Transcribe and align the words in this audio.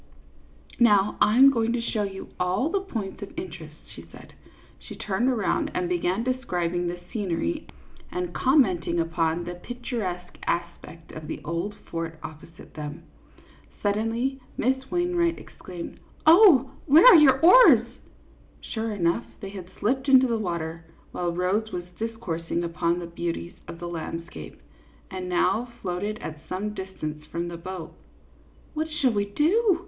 "Now 0.89 1.15
I 1.21 1.37
am 1.37 1.51
going 1.51 1.73
to 1.73 1.79
show 1.79 2.01
you 2.01 2.29
all 2.39 2.69
the 2.69 2.79
points 2.81 3.21
of 3.21 3.37
interest," 3.37 3.75
she 3.87 4.01
said. 4.11 4.33
She 4.79 4.95
turned 4.95 5.29
around 5.29 5.69
and 5.75 5.87
began 5.87 6.23
describing 6.23 6.87
the 6.87 6.99
scenery 7.13 7.67
and 8.11 8.33
commenting 8.33 8.99
upon 8.99 9.43
the 9.43 9.53
picturesque 9.53 10.37
aspect 10.47 11.11
of 11.11 11.27
the 11.27 11.39
old 11.45 11.75
fort 11.75 12.17
opposite 12.23 12.73
them. 12.73 13.03
Suddenly 13.83 14.39
Miss 14.57 14.89
Wainwright 14.89 15.37
exclaimed:" 15.37 15.99
Oh, 16.25 16.71
where 16.87 17.05
are 17.05 17.17
your 17.19 17.39
oars?" 17.41 17.85
Sure 18.73 18.91
enough, 18.91 19.27
they 19.39 19.49
had 19.49 19.69
slipped 19.77 20.09
into 20.09 20.25
the 20.25 20.35
water, 20.39 20.83
while 21.11 21.31
Rose 21.31 21.71
was 21.71 21.83
discoursing 21.99 22.63
upon 22.63 22.97
the 22.97 23.05
beauties 23.05 23.53
of 23.67 23.77
the 23.79 23.87
landscape, 23.87 24.59
and 25.11 25.29
now 25.29 25.71
floated 25.83 26.17
at 26.23 26.39
some 26.49 26.73
distance 26.73 27.23
from 27.27 27.49
the 27.49 27.55
boat." 27.57 27.93
What 28.73 28.89
shall 28.89 29.13
we 29.13 29.25
do 29.25 29.79